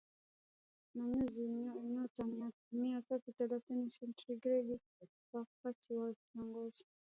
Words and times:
na 0.95 1.01
nyuzi 1.11 1.41
joto 1.93 2.23
mia 2.79 2.99
tatu 3.09 3.27
thelathini 3.37 3.89
sentigredi 3.97 4.75
wakati 5.33 5.93
wa 5.93 6.13
kiangazi 6.13 6.85